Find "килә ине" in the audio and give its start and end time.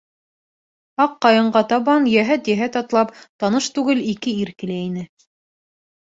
4.63-5.05